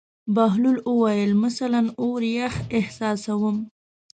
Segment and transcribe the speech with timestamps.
[0.35, 3.57] بهلول وویل: مثلاً اور یخ احساسوم.